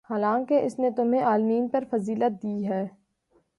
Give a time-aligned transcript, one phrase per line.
[0.09, 2.85] حالانکہ اس نے تمہیں عالمین پر فضیلت دی ہے